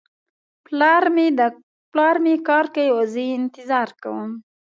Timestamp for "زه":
3.13-3.21